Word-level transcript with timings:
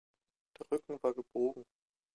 Der 0.57 0.71
Rücken 0.71 0.97
war 1.03 1.13
gebogen. 1.13 1.63